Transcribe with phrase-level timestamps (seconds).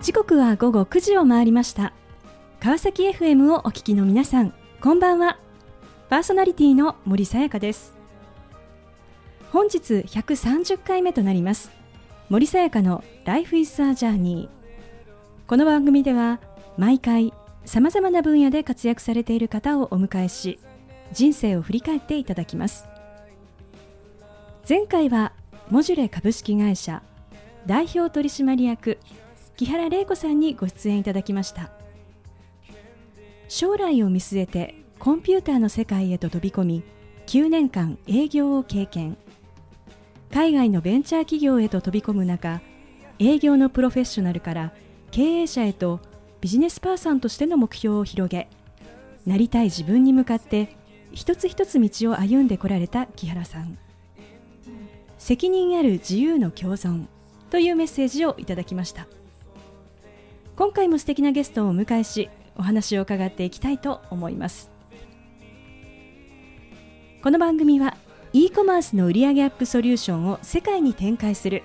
[0.00, 1.92] 時刻は午後9時を回りました。
[2.60, 5.38] 川崎 FM をお聞きの皆さんこんばんは。
[6.08, 7.96] パーソナリティの森さやかです。
[9.50, 11.72] 本日130回目となります。
[12.28, 14.48] 森さやかの Life is a Journey
[15.48, 16.40] この番組では
[16.76, 17.32] 毎回
[17.64, 20.60] さまざまな分野で活躍されている方をお迎えし
[21.10, 22.86] 人生を振り返っていただきます。
[24.68, 25.32] 前回は
[25.70, 27.02] モジュレ株式会社
[27.66, 28.98] 代表取締役
[29.58, 31.72] 木原玲子さんにご出演いただきました。
[33.48, 36.84] 将来を見据えてコンピューターの世界へと飛び込み
[37.26, 39.16] 9年間営業を経験。
[40.32, 42.60] 海外のベンチャー企業へと飛び込む中
[43.18, 44.72] 営業のプロフェッショナルから
[45.10, 45.98] 経営者へと
[46.40, 48.48] ビジネスパーソンとしての目標を広げ
[49.26, 50.76] なりたい自分に向かって
[51.12, 53.76] 一つ一つ道を歩んでこられた木原さん。
[55.18, 57.06] 責任ある自由の共存
[57.50, 59.08] というメッセージをいただきました。
[60.58, 64.72] 今回も素敵なゲストをお迎えしお話を伺っていきたいと思います。
[67.22, 67.96] この番組は
[68.32, 71.62] e コマースの売上アップソリューションを世界に展開する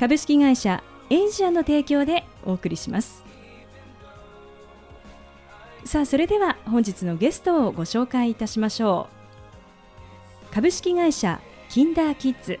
[0.00, 3.22] 株式会社エイジアの提供でお送りします。
[5.84, 9.10] さあそれでは本日のゲストをご紹介いたしましょ
[10.50, 10.54] う。
[10.54, 12.60] 株式会社キンダーキッズ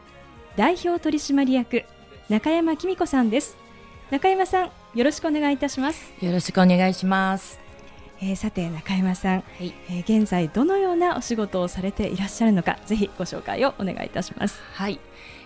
[0.54, 1.84] 代表取締役
[2.28, 3.65] 中山紀美子さんです。
[4.08, 6.12] 中山さんよろしくお願いいたします。
[6.24, 7.58] よろしくお願いします。
[8.20, 14.62] えー、さて中山さん、はい、えー、現在どのようなお仕事をされていらっしゃるのかぜひご紹介をお願いいたします。
[14.74, 15.00] はい。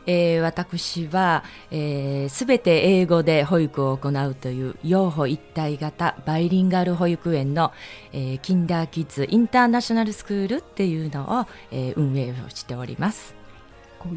[0.07, 7.73] えー、私はすべ、えー、て英語で保育を行うという養護一体型バイリンガル保育園の、
[8.13, 13.35] えー、キンダーキッズインターナショナルスクールっていうのを、えー、運営をしております。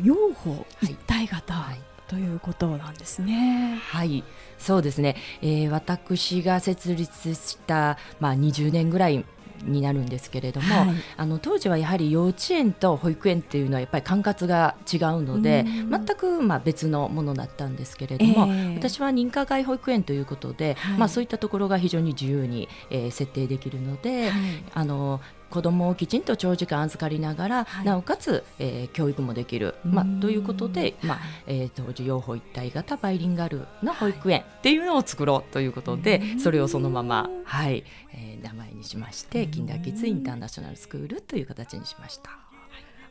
[0.03, 3.79] 養護一体型、はい、ということなんですね。
[3.89, 4.23] はい、
[4.59, 5.15] そうですね。
[5.41, 9.25] えー、私が設立したまあ20年ぐらい
[9.63, 24.41] になるんですけれども、はい、あの当時はやはり幼稚園と保育園っていうのはやっぱり管轄が違うので全くまあ別のものだったんですけれども、えー、私は認可外保育園ということで、はい、まあ、そういったところが非常に自由に、えー、設定できるので、はい、
[24.73, 25.19] あの
[25.53, 37.83] 子どもをきちんと長時間預かりながら、はい、なおかつ、えー、教育もできる、まあ、ということで、まあえー、当時養護一体型バイリンガルの保育園っていうのを作ろうということで、それをそのまま、はい
[38.13, 42.42] えー、名前にしましてキンダーキッズインターナショナルスクールという形にしました。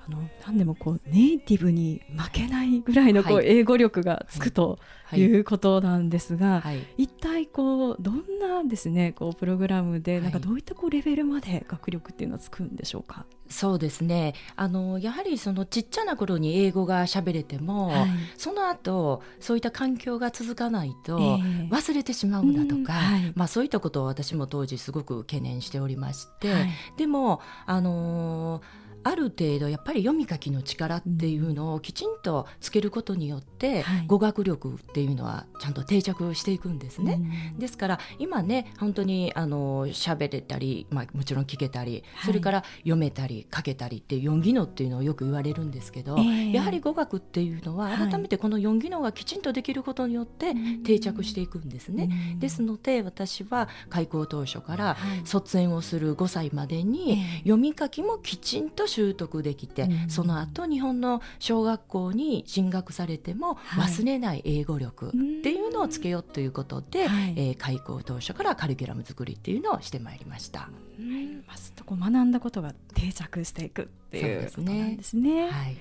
[0.06, 4.78] あの何でもこうネイティブに負けないぐらいのこう、英語力がつくと
[5.12, 5.22] い。
[5.24, 13.26] うことなんですが、はい、一体こうどんなですねこうプログラムで、なんかどういったこうレベルまで学力っていうのはつくんでしょうか？
[13.48, 14.34] そうですね。
[14.56, 18.08] あのやはりそのちっちゃな頃に英語が喋れても、はい、
[18.38, 37.20] その後そういった環境が続かないと忘れてしまうんだとか、えーはい、まあ、そういったことを私も当時すごく懸念しておりまして、はい、でもあのーある程度やっぱり読み書きの力っていうのをきちんとつけることによって、語学力っていうのはちゃんと定着していくんですね。
[37.58, 50.54] ですから今ね本当にあの喋れたり、まあ、もちろん聞けたり、それから読めたり書けたりっていう4技能っていうのをよく言われるんですけど、やはり語学っていうのは改めてこの4技能がきちんとできることによって
[50.84, 52.36] 定着していくんですね。
[52.38, 65.10] ですので私は開校当初から卒園をする5歳までに読み書きもきちんと習得できて、うん、その後日本の小学校に進学されても忘れない英語力っ
[65.42, 70.68] ていうのをつけようということで、はい、えー、開校当初からカリキュラム作りっていうのをしてまいりました。
[70.98, 75.48] うん、まずとこう学んだことが定着していくっていうことなんですね。
[75.48, 75.74] はい、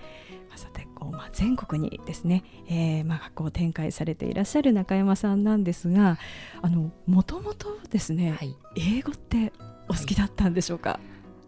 [0.50, 6.18] まあ、さてこう、まあ、全国にですね、えー、まあ、学校を展開されていらっしゃる中山さんなんですが
[6.62, 9.52] あのもともとですね、はい、英語って
[9.90, 11.00] お好きだったんでしょうか、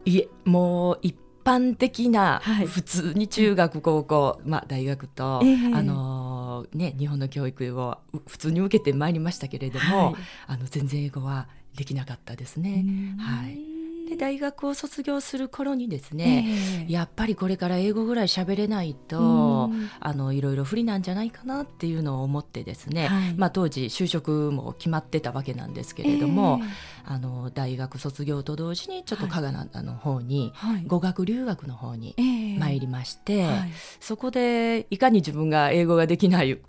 [0.06, 10.16] いえもう一般的な、普通に中学高校、まあ、大学と、えー、あのね、日本の教育を普通に受けてまいりましたけれども、はい、
[10.48, 12.86] あの全然英語はできなかったですね。
[13.20, 13.73] はい
[14.14, 16.46] で大学を卒業する頃にですね、
[16.86, 19.70] えー、やっぱりこれから英語ぐらい喋れないと、
[20.00, 26.62] あのいろいろ不利なんじゃないかなっていうのを思ってですね、はい、まあ、当時就職も決まってたわけなんですけれども、
[27.06, 32.16] えー、あの大学卒業と同時にちょっと加賀の方に、はい、語学留学の方に
[32.60, 36.60] 参りまして、はい、そこでいかに自分が英語ができない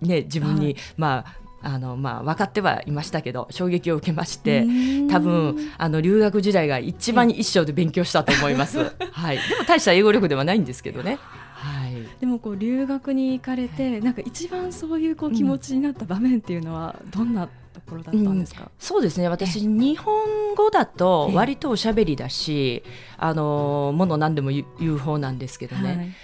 [0.00, 4.66] ね、自分に、まああのまあ、分かってはいましたけど衝撃を受けまして
[5.10, 11.18] 多分あの留学時代が一番一生で勉強したと思います、 はい、でも大した英語力ではないんですけどね。
[11.54, 11.94] はい。
[12.20, 19.28] でもこう留学に行かれて、はい、なんか一番そういうこう気持ちになった場面っていうのはどんなところだったんですか、うん、そうですね。
[19.30, 22.82] 私日本語だと割とおしゃべりだし、
[23.16, 26.14] あのもの何でも言う方なんですけどね、はい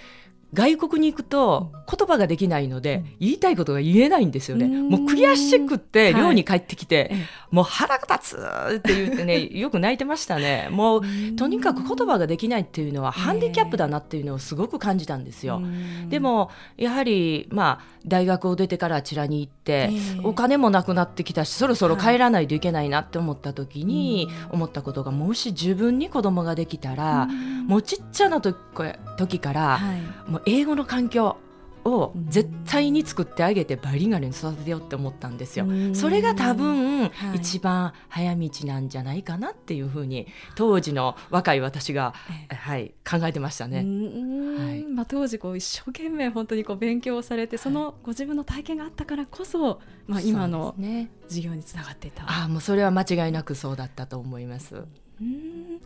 [0.53, 4.67] 外国に行くと言葉ができないので、言いたいことが言えないんですよね。
[4.67, 7.19] もう悔しくって寮に帰ってきて、はい、
[7.51, 10.67] もう腹が立つって言ってね、 よく泣いてましたね。
[10.71, 11.01] もう
[11.37, 15.61] とにかく言葉ができないっていうのはハンディキャップだなっていうのをすごく感じたんですよ。
[16.09, 19.91] でもやはりまあ大学を出てからあちらに行って、
[20.23, 27.27] お金もなくなってきたし、そろそろ帰らないといけないなって思った時に思ったことが、もし自分に子供ができたら、
[27.67, 29.79] もうちっちゃな時から、
[30.27, 31.37] もう英語の環境
[31.83, 35.65] を絶対に作ってあげてバイリンガルに育てようって思ったんですよ。
[35.93, 42.13] それが多分一番早道なんじゃないかなっていうふうに当時の若い私が、
[42.49, 43.77] はい、考えてましたね。
[43.77, 50.75] はい、まあ、当時こう一生懸命本当にこう勉強されてそのご自分の体験があったからこそ、まあ、今の
[51.27, 52.25] 授業につながっていた。
[52.27, 54.83] あもうそれは間違いなくそうだったと思います。
[55.19, 55.81] うん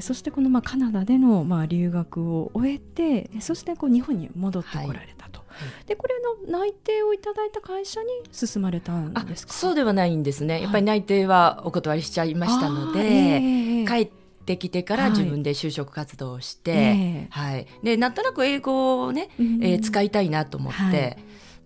[0.00, 5.44] そしてこのまあカナダでのまあ留学を終えてそしてこう日本に戻ってこられたと、は
[5.84, 6.14] い、でこれ
[6.48, 9.52] の内定をいただいた会社に進まれたんですか？
[9.52, 10.62] そうではないんですね。
[10.62, 14.10] やっぱり内定はお断りしちゃいましたので、はいえー、帰っ
[14.46, 17.28] てきてから自分で就職活動をして、はい、え。
[17.30, 21.18] ーはい、でなんとなく英語をね、えー、使いたいなと思って、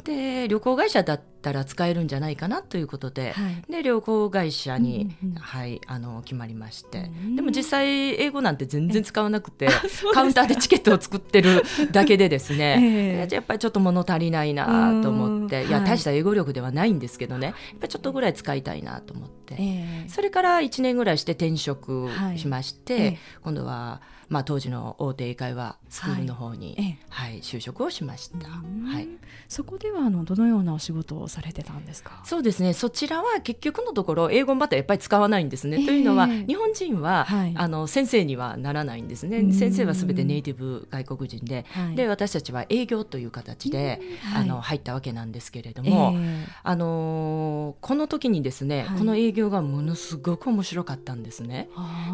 [0.06, 7.88] で旅行会社だったら使えるんじゃないかなということではい、で旅行会社に、うんうん、はい、あの決まりまして、うん、でも実際
[8.20, 9.68] 英語なんて全然使わなくて
[10.14, 17.48] カウンターでチケットを作ってるだけでですね、 えー、やっぱりちょっと物足りないなと思って、いや大した英語力ではないんですけどね。
[17.48, 23.08] やっぱりちょっとぐらい使いたいなと思って、えー、それから1年ぐらいして転職しまして、はいえ。
[23.08, 24.00] ー、今度は。
[24.28, 26.74] まあ、当時の大手英会話スクールの方に、
[27.10, 29.08] はい、はい、就職をしました、はい、
[29.48, 32.20] そこではあのどのようなお仕事をされてたんですか？
[32.24, 32.72] そうですね。
[32.72, 39.52] そちらは結局のところ英語またやっぱり使わないんですね、えー、というのは日本人は、はい、あの先生にはならないんですね。
[39.52, 44.00] 先生はすべてネイティブ外国人ではい、で私たちは営業という形で、
[44.34, 51.68] あの入ったわけなんですけれども、えー、あのこの時にですね、この営業がものすごく面白かったんですね。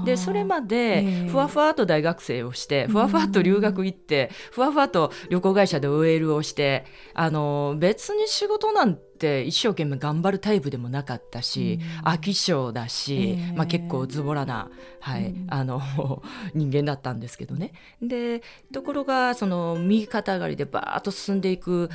[0.04, 6.84] でそれまでふわふわと大学生をしてふわふわと留学行ってふわふわと旅行会社で OL をして
[7.14, 14.68] あの別に仕事なんて一生懸命頑張るタイプでもなかったし、飽き性だし、まあ、結構ズボラな、
[14.98, 15.80] はいあの
[16.54, 17.72] 人間だったんですけどね。
[18.02, 21.88] でところがその右肩上がりでバーッと進んでいく、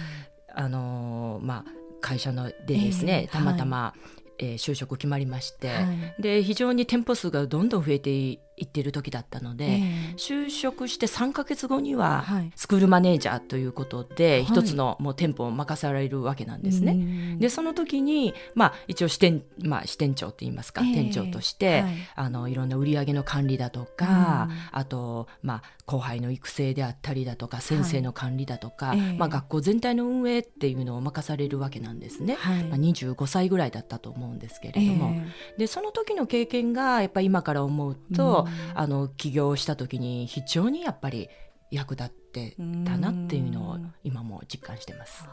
[0.55, 1.71] あのまあ、
[2.01, 3.93] 会社のでですね、たまたま、
[4.39, 5.81] えー、就職決まりまして、は
[6.17, 12.25] い、で非常に店舗数がどんどん増えてい行ってる時だったので、えー、就職して3か月後には
[12.55, 17.37] スクールマネージャーということで、一つのもう店舗を任されるわけなんですね。
[17.37, 32.35] でその時に、まあ、一応支店,、まあ、支店長といいますか、えー、店長として、はい、あのいろんな売り上げの管理だとか、あと、まあ、後輩の育成であったりだとか先生の管理だとか、はい、まあ、学校全体の運営っていうのを任されるわけなんですね。
[32.39, 41.29] はい、まあ、25歳ぐらいだったと思うんですけれども、えー、でその時の経験がやっぱり今から思うと、あの起業した時に非常にやっぱり
[41.71, 42.55] 役立って
[42.85, 45.27] たなっていうのを今も実感してます。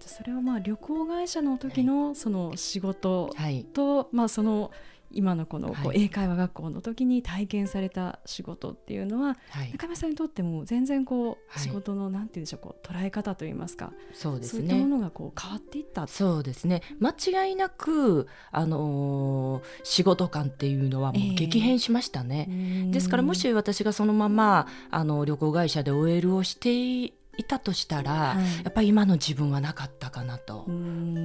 [0.00, 3.66] それはまあ旅行会社の時のその仕事と、はい、
[4.12, 4.70] まあその
[5.10, 14.68] 今のこのこう英会話学校の時に体験された仕事っていうのは、はい、中山さんにとっても全然こう仕事のなんていうんでしょうこう捉え方といいますかそうですね。
[14.68, 16.06] そういったものがこう変わっていった。
[16.06, 16.82] そうですね。
[17.00, 30.66] 間違いなく、あのー、仕事感っていうのはもう激変しましたね、えー、ですからもし私がそのままあの旅行会社で OL をしていたとしたら、はい、やっぱり今の自分はなかったかなと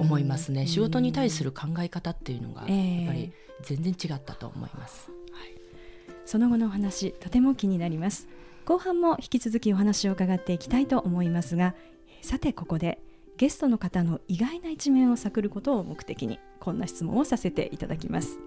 [0.00, 0.66] 思いますね。
[0.66, 3.32] 仕事に対する考え方っていうのがやっぱり
[3.62, 5.54] 全然違ったと思います、はい、
[6.26, 8.28] その後のお話とても気になります。
[8.64, 11.74] 後半も引き続きお話を伺っていきたいと思いますが
[12.22, 12.98] さてここで
[13.36, 18.38] ゲストの方の意外な一面を探ることを目的にこんな質問をさせていただきます。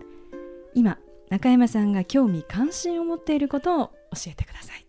[0.73, 0.97] 今
[1.29, 4.85] 中山さんが興味関心を持っていることを教えてください。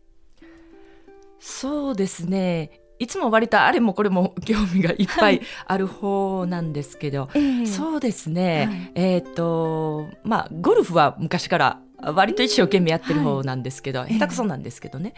[1.41, 15.15] そうですねいつも割とあれもこれも興味がいっぱいある方なんですけど、はい、そうですね、はい、えっ、ー、とまあゴルフは昔から割と一生懸命やってる方なんですけど、はい、下手くそなんですけどね。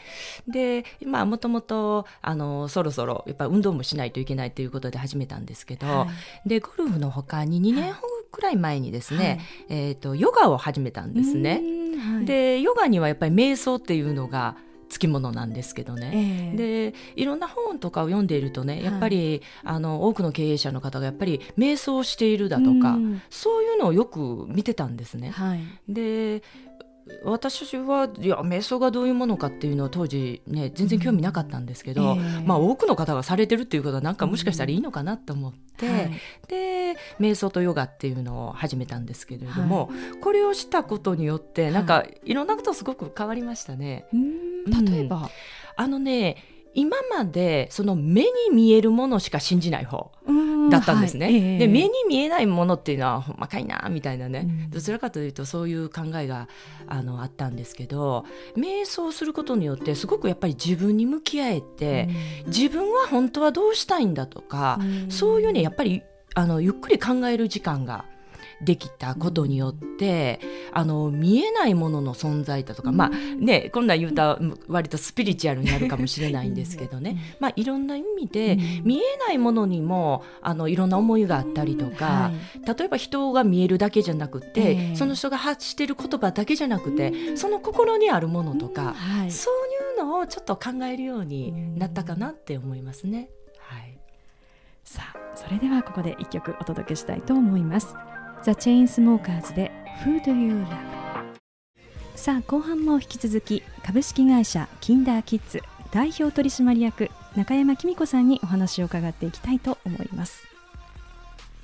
[0.49, 6.07] で、まあもともと、あの、そろそろ、やっぱ運動もしないといけないということで始めたんですけど、は
[6.47, 7.93] い、で、ゴルフのほかに2年
[8.31, 11.61] くらい前にですね、はい、えっ、ー、と、ヨガを始めたんですね。
[12.25, 14.57] で、ヨガにはやっぱり瞑想っていうのが、
[14.91, 25.31] つきものなんですけどね、えー、でいろんな本とかを読んでいるとねやっぱり、はい、あの多くの経営者の方がやっぱり瞑想しているだとか、うん、そういうのをよく見てたんですね。
[25.31, 26.43] はい、で
[27.25, 32.19] 私はいや瞑想がどういうものかっていうのを当時ね全然興味なかったんですけど、うん。
[32.19, 36.11] えー、まあ、多くの方がされてるっていうことはなんかもしかしたらいいのかなと思って、うんはい、
[36.49, 42.35] で瞑想とヨガっていうのを始めたんですけれども、はい、これをしたことによってなんかい。
[42.35, 44.07] ろんなことすごく変わりましたね。
[44.67, 45.31] 例えば、
[45.77, 46.37] あのね
[46.75, 50.13] 今までその目に見えるものしか信じない方
[50.71, 51.27] だったんですね。
[51.27, 51.37] はい。
[51.37, 56.49] えー、で目に見えないものっていうのはほんまかいなみたいなね、うん、どちらかというとそういう考えが
[56.87, 58.25] あのあったんですけど
[58.57, 62.09] 瞑想することによってすごくやっぱり自分に向き合えて、
[62.45, 66.03] うん、自分は本当はどうしたいんだとか、うん、そういうねやっぱり
[66.35, 68.05] あのゆっくり考える時間が
[68.63, 70.41] できたことによって、
[70.73, 82.31] あの見えないものの存在だとか、まあねこんなん言うたら割とスピリチュアルになるかもしれないんですけどね、まあ、いろんな意味で、見えないものにもあのいろんな思いがあったりとか、
[82.67, 88.95] 例えば人が見えるだけじゃなくて、その人が発している言葉だけじゃなくて、その心にあるものとか、
[89.29, 89.55] そう
[89.95, 93.31] いうのをちょっと考えるようになったかなって思いますね。
[93.59, 93.99] はい、
[94.85, 97.95] さあそれではここで一曲お届けしたいと思います。
[98.43, 99.71] ザ・チェインスモーカーズで
[100.03, 100.67] Who Do You Love?
[102.15, 110.43] さあ後半も引き続き株式会社キンダーキッズ代表取締役中山紀美子さんにお話を伺っていきたいと思います。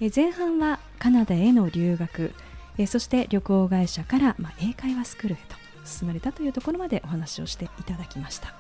[0.02, 2.33] え前半はカナダへの留学
[2.76, 5.56] えそして旅行会社から、まあ、英会話スクールへと
[5.87, 8.54] 進まれたというところまでお話をしていただきました。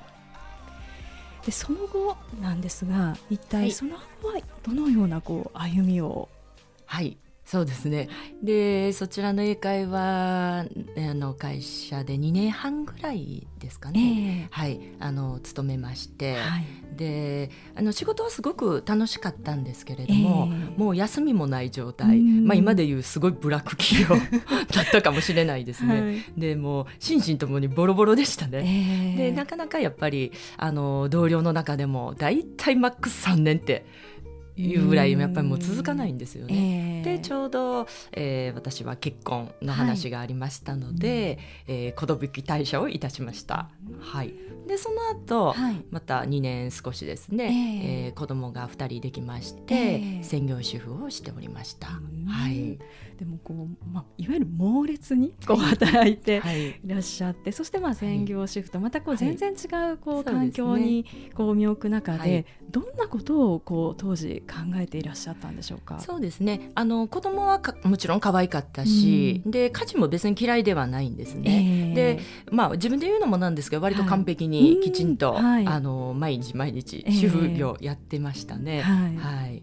[1.44, 6.30] でその後なんですが一体その後はどのようなこう歩みを
[6.86, 8.08] はいそうですね、
[8.42, 10.66] でそちらの英会話あ
[11.14, 14.80] の会社で2年半ぐらいですかね、えー、はい。
[14.98, 24.16] あの勤めまして、はい、であの仕事はすごく楽しかったんですけれども、えー、もう休みもない状態、まあ、今でいうすごいブラック企業
[24.74, 26.00] だったかもしれないですね。
[26.00, 29.14] はい、でもう心身ともにボロボロでしたね。
[29.14, 33.86] えー、でなかなかやっぱりあの同僚の中でも大体マックス3年って
[34.56, 37.02] いうぐらいやっぱりもう続かないんですよね。
[37.04, 43.68] でちょうど、えー、私は結婚の話がありましたので、はい、えー、退社をいたしました。
[44.00, 44.34] はい、
[44.66, 51.88] でその後、はい、また2年少しですね、えー、えー、子供が2人できまして、えー、専業主婦をしておりました。
[52.28, 52.78] はい、
[53.18, 56.42] でもこう、まあ、いわゆる猛烈にこう働いて
[56.84, 56.88] い。
[56.88, 66.00] らっしゃって、はい、そしてまあ専業主婦とまたこう全然違うこう環境にこう身を置く中で、どんなことをこう当時考えていらっしゃったんでしょうか？
[66.00, 66.70] そうですね。
[66.74, 71.88] あの子供はもちろん可愛かったし、うん、で家事も別に嫌いではないんですね。
[71.90, 78.78] えー、でまあ自分で言うのもなんですけど割と完璧ににきちんと、はい、あの毎日毎日主婦業やってましたね。
[78.78, 79.62] えー、はい、はい、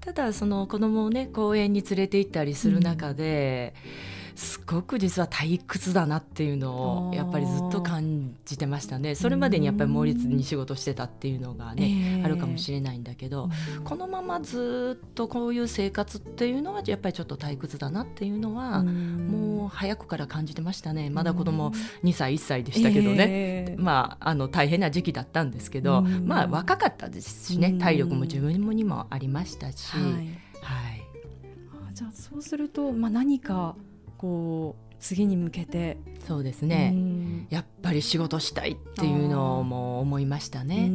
[0.00, 3.74] ただその子供をね公園に連れて行ったりする中で、
[4.12, 9.16] うんすごく実は退屈だなっていうのをやっぱりずっと感じてましたね。
[9.16, 13.50] それまでにやっぱり猛烈に仕事してたっていうのがね、えー、あるかもしれないんだけど、
[13.82, 21.10] このままずっとこういう生活っていうのはやっぱりちょっと退屈だなっていうのはもう早くから感じてましたね。
[21.10, 21.72] まだ子供
[22.04, 27.72] 2歳1歳でしたけどね、えー、まああの大変な時期だったんですけど、まあ若かったですしね。
[27.72, 29.96] 体力も自分にもありましたし。
[29.96, 30.12] はい、
[30.62, 31.08] はい。
[31.98, 33.74] じゃあそうすると、まあ、何か
[34.18, 35.96] こう次に向けて。
[36.28, 36.94] そうですね、
[37.48, 40.90] やっぱり仕事したいっていうのも思いましたね。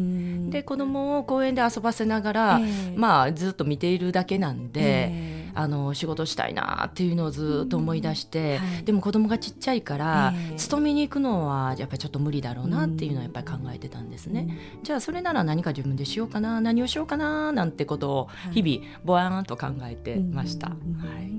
[0.51, 14.55] で子供を公園で遊ばせながら、えー、まあずっと見ているだけなんで、えー、あの仕事したいなっていうのをずっと思い出して、はい、でも子供がちっちゃいから、えー、勤めに行くのはやっぱりちょっと無理だろうなっていうのはやっぱり考えてたんですね。
[14.83, 20.67] じゃあそれなら何か自分でしようかな何をしようかななんてことを日々ぼわーんと考えてました。
[20.67, 21.33] はい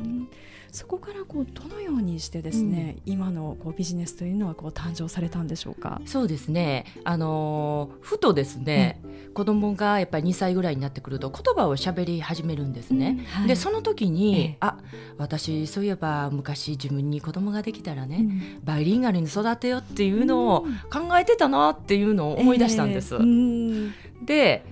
[0.74, 6.00] そこからこうどのようにしてですね、うん、今のこうビジネスというのはこう誕生されたんでしょうか？
[6.04, 6.84] そうですね。
[7.04, 14.78] あのふとですね、うん、子供がやっぱり2歳ぐらいになってくると言葉を喋り始めるんですね、うんはい、でその時に、ええ、あ
[15.16, 18.26] 私そういえば昔自分に子供ができたらね、
[18.64, 20.62] バイリンガルに育てようっていうのを
[20.92, 23.92] 考えてたなっていうのを思い出したんです、えー、
[24.24, 24.64] で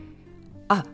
[0.66, 0.84] あ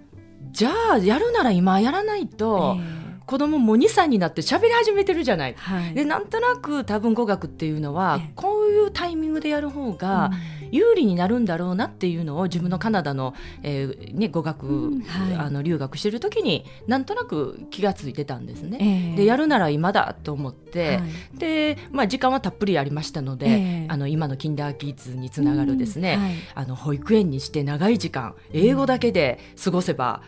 [0.52, 5.54] じゃあやるなら今やらないと、えー子供も2歳になって喋り始めてるじゃない。
[5.54, 10.30] はい、でなんとなく多分語学っていうのはこういうタイミングでやる方が
[10.70, 18.78] 有利になるんだろうなっていうのを自分のカナダの、えーね、語学、うんはい、あの留学してる時になんとなく気が付いてたんですね。
[18.80, 21.02] えー、でやるなら今だと思って、は
[21.35, 30.23] い、でまあ、時間はたっぷりありましたので、えー、あの今のキンダーキッズにつながるですね、うんはい、あの保育園にして長い時間英語だけで過ごせば、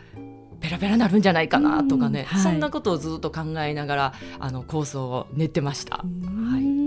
[0.61, 5.97] ペラペラなるんじゃないかなとかね、はい、そんなことをずっと考えながらあの構想を練ってました。
[5.97, 6.03] は
[6.59, 6.81] い。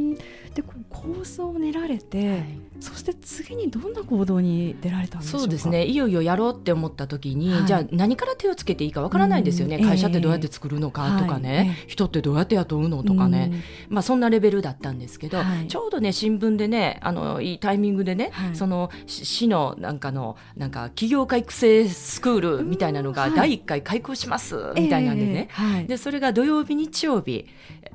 [0.55, 5.87] で構想を練られて、はい、そして次にどんな行動に出られたんでそうですね。
[5.87, 15.39] いよいよやろうって思った時に、はい、じゃあ何から手をつけていいかわからないんですよね、会社ってどうやって作るのかとかね、えー、人ってどうやって雇うのとかね、まあ、そんなレベルだったんですけど、
[15.69, 27.47] ちょうどね新聞でねあのいいタイミングでね、その市のなんかのなんか起業家育成スクールみたいなのが第1回開校しますみたいなんでね、えー、でそれが土曜日日曜日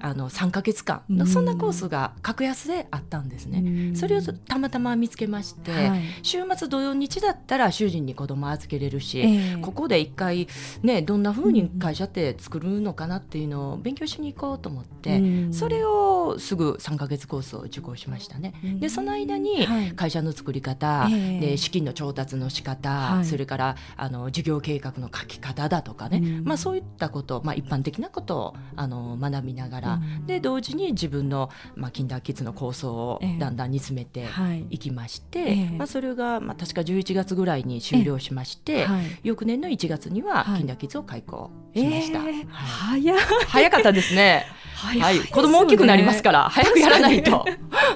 [0.02, 3.94] あの3か月間そんなコースが格安であったんですね。
[3.96, 10.48] それをたまたま見つけまして、はい、週末土曜日だったら主人に子供預けれるし、えー、ここで一回
[10.84, 15.22] ねどんなふうに会社って作るのかなっていうのを勉強しに行こうと思って、
[15.52, 18.54] それをすぐ3か月コースを受講しましたね。
[18.80, 42.20] でその間に会社の作り方、はい、で資金の調達の仕方、はい、それからあの事業計画の書き方だとかね、まあ、そういったこと、まあ、一般的なことをあの学びながら、で同時に自分の、まあ、キンダーキッズの構想をだんだん煮詰めていきまして、えーはい、まあ、それが、まあ、確か11月ぐらいに終了しまして、はい、翌年の1月にはキンダーキッズを開校しました。
[42.20, 43.16] えー、早
[43.48, 44.46] 早かったですね。
[44.76, 47.46] はい、子供大きくなりますから早くやらないと。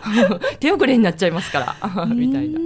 [0.59, 2.59] 手遅れになっちゃいますから みたいな。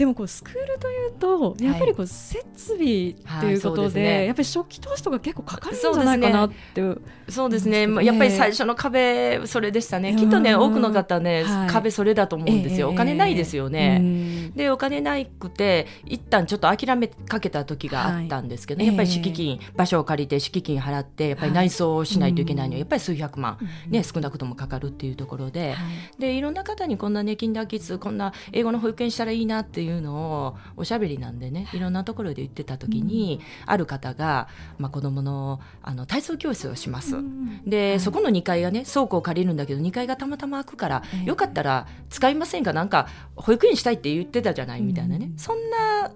[0.00, 6.82] でもこうスクールというとやっぱりこう設備ということではいでね、やっぱり初期投資とか結構かかるんじゃないかなって
[7.28, 10.16] そうですね、ね、やっぱり最初の壁それでしたね。
[10.16, 25.74] きっとね多くの方ね、はい、壁それだと思うんですよ、お金ないですよね、でお金ないくて一旦ちょっと諦めかけた時があったんですけど、ね、やっぱり敷金、場所を借りて敷金払ってやっぱり内装をしないといけないのは、やっぱり数百万、ね、少なくともかかるっていうところで、
[26.18, 30.14] でいろんな方にこんなね金田キッズこんな英語の保育園したらいいなっていういうの
[30.46, 42.72] をおしゃべりなんでねいろんなところで言ってた時に、うん、ある方が、まあ、子どものあの体操教室をします、うん、で、はい、そこの2階がね倉庫を借りるんだけど2階がたまたま開くから、えー、よかったら使いませんか？
[42.72, 44.82] なんか保育園したいって言ってたじゃない？
[44.82, 46.10] みたいなね、うん、そんな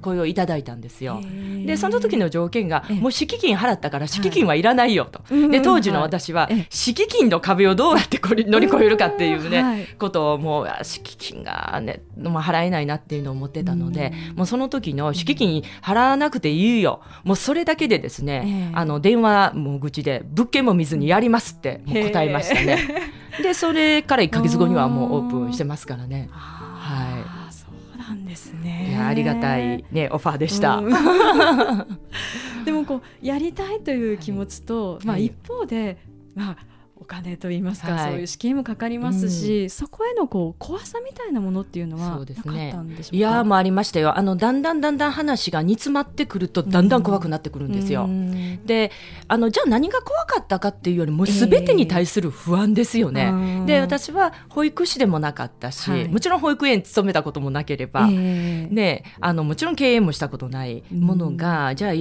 [0.00, 1.20] 声をいただいたんですよ。
[1.66, 5.22] でその時の条件が、もう敷金払ったから敷金はいらないよと。
[5.28, 22.78] はい、で当時の私は、敷金の壁をどうやってこれ乗り越えるかっていうね、はい、ことをもう敷金がね、まあ、払えないなっていうのを思ってたので、もうその時の敷金払わなくていいよもうそれだけでですね、あの電話も口で物件も見ずにやりますってもう答えましたね。
[23.42, 26.28] でそれから1か月後にはもうオープンしてますからね。
[26.30, 28.90] はいなんですね。
[28.90, 30.80] いやありがたいねオファーでした。
[32.64, 35.98] でもこうやりたいという気持ちと、はい、まあ一方で、
[36.36, 36.69] まあお
[37.10, 42.78] 金といいますか、はい、そういう資金もかかりますし、うん、そこへのこう怖さみたいなものっていうのはなかったんでしょうか、ね、
[43.10, 44.16] いやもありましたよ。
[44.16, 48.04] あのだんだんだんだん話が煮詰まってくるとだんだん怖くなってくるんですよ。
[48.04, 48.92] うん、で
[49.26, 53.22] あのじゃあ何が怖かったかっていうよりもすべてに対する不安ですよね。
[53.22, 61.92] えー、で私は保育士でもなかったし、はい、もちろん保育園勤めたこともなければ、えー、ね、あのもちろん経営もしたことないものが、うん、じゃあ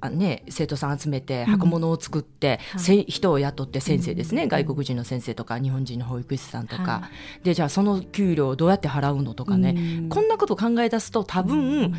[0.00, 9.74] あ、ね、生徒さん集めて箱物を作って、はい、人を雇って先生ですね、外国人の先生とか日本人の保育士さんとか、はい、でじゃあその給料をどうやって払うのとかね、
[10.08, 11.94] こんなこと考え出すと多分、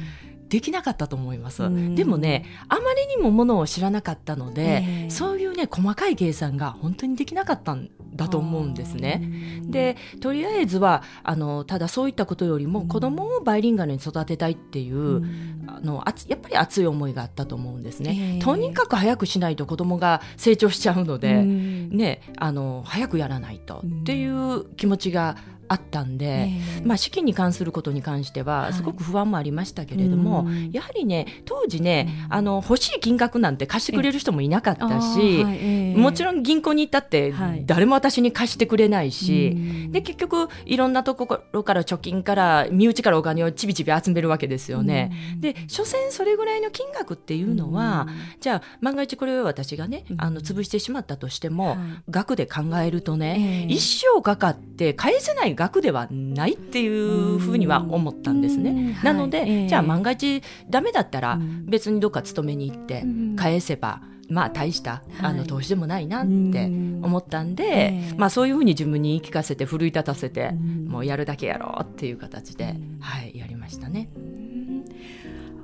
[0.50, 1.64] できなかったと思います、
[1.96, 9.62] でもねあまりにもものを知らなかったので、えー、そういうね細かい計算が本当にできなかったんだと思うんですね。
[9.64, 15.24] でとりあえずはあのただそういったことよりも子供をバイリンガルに育てたいっていう、
[15.68, 18.38] あのあやっぱり熱い思いがあったと思うんですね。
[18.38, 37.34] えー、とにかく早くしないと子供が成長しちゃうので、ね、あの早くやらないとっていう気持ちがあったんで、えー、まあ、資金に関することに関してはすごく不安もありましたけれども、はい、やはりね当時ね、あの欲しい金額なんて貸してくれる人もいなかったし、えー、もちろん銀行に行ったって
[37.66, 45.12] 誰も私に貸してくれないし、はい、で結局いろんなところから貯金から身内からお金をちびちび集めるわけですよね。
[45.40, 48.08] で所詮それぐらいの金額っていうのは、
[48.40, 51.78] じゃあ万が一これを私がねあの潰してしまったとしても、はい、
[52.10, 58.98] 額で考えるとね、一生かかって返せない額ではないっていうふうには思ったんですね。
[59.04, 63.04] なので、はい、じゃあ万が一ダメだったら別にどっか勤めに行って
[63.36, 74.10] 返せばまあ大した、あの投資でもないなって思ったんで、まあそういうふうに自分に言い聞かせて奮い立たせて、もうやるだけやろうっていう形で、はいやりましたね。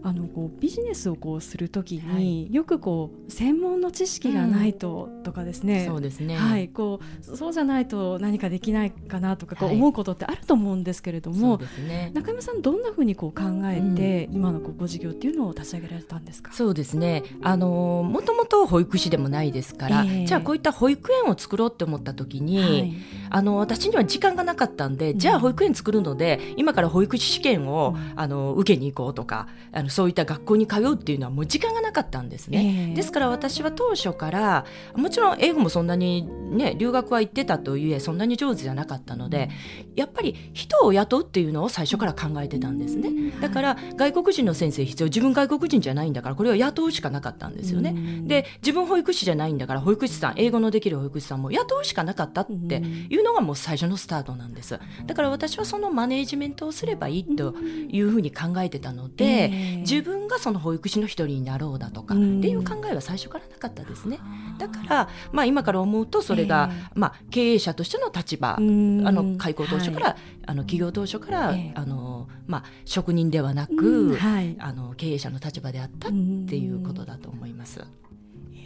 [0.03, 16.51] あのこうビジネスをこうするときに、はい、よくこう専門の知識がないととかですね、うん、そうですね、はい、こうそうじゃないと何かできないかなとかこう思うことってあると思うんですけれども、はいね、中山さんどんなふうにこう考えて、うん、今のこうご事業っていうのを立ち上げられたんですか？
[16.51, 17.23] そうですね。
[17.41, 22.93] あのもともと保育士でもないですから、えー、じゃあこういった保育園を作ろうって思った時に、はい、
[23.29, 39.49] あの私には時間がなかったんで、うん、じゃあ保育園作るので今から保育士試験を、あの受けに行こうとかあのそういった学校に通うっていうのはもう時間がかったんですね、えー、ですから私は当初からもちろん英語もそんなにね留学は行ってたといえそんなに上手じゃなかったので
[39.95, 43.32] やっぱり人を雇うっていうのを最初から考えてたんですね。
[43.39, 47.95] だから外国人の先生必要自分外国人じゃないんだからこれを雇うしかなかったんですよね。
[48.25, 52.77] で自分保育士じゃないんだから保育士さん英語のできる保育士さんも雇うしかなかったって
[53.10, 54.79] いうのがもう最初のスタートなんです。
[55.06, 57.56] だから私はそのマネージメントをすればいいと
[57.89, 64.19] いうふうに考えてたので、自分がその保育士の一人になろうだとかっていう考えは最初からなかったですね。
[64.58, 70.17] だから、まあ、今から思うとそれが、まあ、経営者としての立場あの開校当初から、はい、
[70.48, 76.15] あの企業当初から、あのまあ、職人ではなく、はい、あの経営者の立場であったって
[76.56, 77.84] いうことだと思います。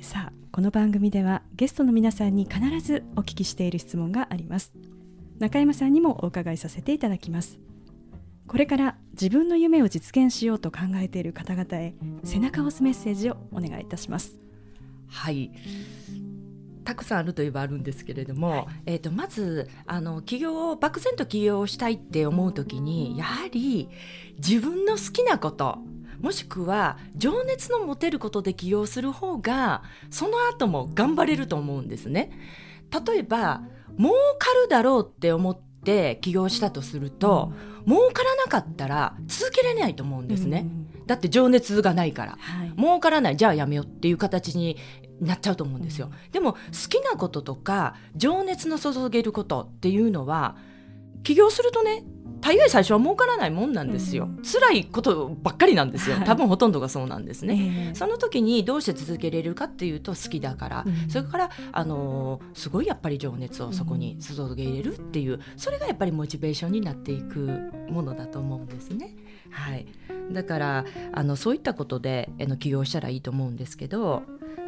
[0.01, 4.73] さあこの番組ではゲストの皆さんに必ずお聞きしている質問があります。
[5.39, 7.59] 中山さんにもお伺いさせていただきます
[8.47, 14.37] これから自分の夢を実現しようと考えている方々へ背中を押すメッセージをお願いいたします。
[15.09, 15.51] はい
[16.83, 23.89] たくさんあるといえばあるんですけれども、はい、えーと、まずあの起業を漠然と起業をしたいって思う時にやはり
[24.37, 25.79] 自分の好きなこと
[26.21, 32.31] もしくは情熱の持てることで起業する方がその後も頑張れると思うんですね。
[33.05, 33.63] 例えば
[33.97, 37.53] 儲かるだろうって思って起業したとすると、
[37.87, 40.67] うん、儲からなかったら続けられないと思うんですね、
[40.99, 43.37] うん、だって情熱がないから、はい、儲からない。
[43.37, 44.75] じゃあやめようっていう形に
[45.21, 50.57] なっちゃうと思うんですよ、うん、でも好きなこととか情熱の注げることっていうのは
[51.27, 52.05] 起業するとね
[52.39, 69.17] 大概最初は儲からないもんなんですよ、うん、辛いことばっかりなんですよ、多分ほとんどがそうなんですね、えー、その時にどうして続けれるかっていうと好きだから、うん、それからあのー、すごいやっぱり情熱をそこに注げれるっていうそれがやっぱりモチベーションになっていくものだと思うんですね。
[69.49, 69.85] はい、
[70.31, 74.23] だからあのそういったことであの起業したらいいと思うんですけど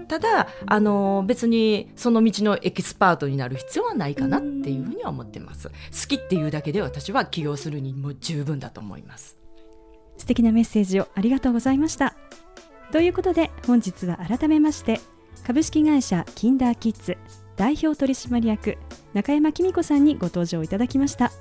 [0.10, 5.70] ただあの別にその道のエキスパートになる必要はないかなっていうふうには思ってます。
[5.70, 5.74] 好
[6.08, 9.38] きっていうだけで私は起業するにも十分だと思います。
[10.18, 12.16] 素敵なメッセージをありがとうございました。
[12.92, 15.00] ということで本日は改めまして
[15.46, 17.16] 株式会社キンダーキッズ
[17.56, 18.80] 代表取締役
[19.14, 21.32] 中山紀美子さんにご登場いただきました。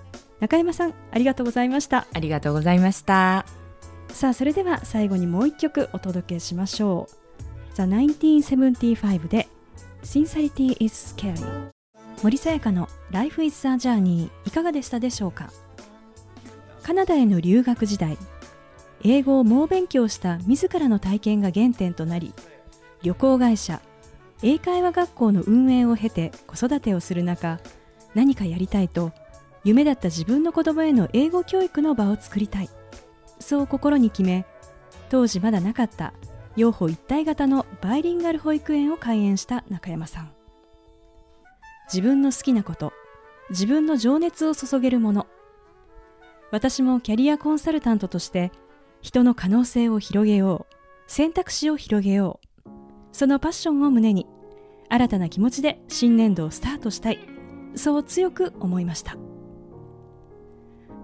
[0.41, 2.07] 中山さんありがとうございました。
[2.13, 3.47] ありがとうございました。
[4.13, 7.18] さあそれでは最後にもう一曲お届けしましょう
[7.79, 9.47] The 1975で
[10.03, 11.71] Sincerity is Scary
[12.25, 15.53] 森さやかの Life is a Journey いかがでしたでしょうか？
[16.83, 18.19] カナダへの留学時代
[19.05, 22.35] 英語を猛勉強した自らの体験が原点となり
[23.05, 23.81] 旅行会社
[24.43, 27.61] 英会話学校の運営を経て子育てをする中
[28.13, 29.13] 何かやりたいと
[29.63, 32.71] 夢だった自分の子供への英語教育の場を作りたい
[33.39, 34.47] そう心に決め
[35.11, 36.13] 当時まだなかった
[36.57, 40.33] 養護一体型のバイリンガル保育園を開園した中山さん。
[41.87, 42.93] 自分の好きなこと
[43.51, 45.27] 自分の情熱を注げるもの。
[46.51, 48.51] 私もキャリアコンサルタントとして
[49.01, 50.75] 人の可能性を広げよう。
[51.07, 52.69] 選択肢を広げよう。
[53.13, 54.27] そのパッションを胸に
[54.91, 57.19] 新たな気持ちで新年度をスタートしたい。
[57.75, 59.17] そう強く思いました。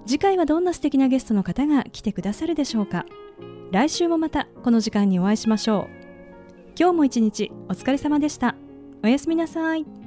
[0.06, 3.06] 次回はどんな素敵なゲストの方が来てくださるでしょうか。
[3.70, 5.93] 来週もまたこの時間にお会いしましょう。
[6.76, 8.56] 今日も一日お疲れ様でした。
[9.04, 10.03] おやすみなさい。